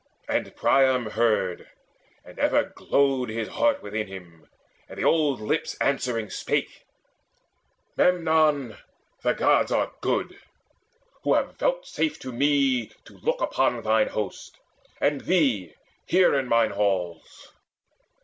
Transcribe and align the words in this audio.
And 0.27 0.55
Priam 0.55 1.11
heard, 1.11 1.69
and 2.25 2.39
ever 2.39 2.73
glowed 2.75 3.29
his 3.29 3.49
heart 3.49 3.83
Within 3.83 4.07
him; 4.07 4.47
and 4.89 4.97
the 4.97 5.03
old 5.03 5.39
lips 5.39 5.75
answering 5.79 6.31
spake: 6.31 6.85
"Memnon, 7.95 8.77
the 9.21 9.33
Gods 9.33 9.71
are 9.71 9.91
good, 10.01 10.39
who 11.21 11.35
have 11.35 11.59
vouchsafed 11.59 12.19
To 12.23 12.31
me 12.31 12.87
to 13.05 13.19
look 13.19 13.41
upon 13.41 13.83
thine 13.83 14.07
host, 14.07 14.57
and 14.99 15.21
thee 15.21 15.75
Here 16.07 16.33
in 16.33 16.47
mine 16.47 16.71
halls. 16.71 17.53